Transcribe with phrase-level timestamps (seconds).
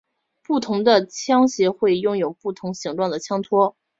[0.41, 3.77] 不同的枪械会拥有不同形状的枪托。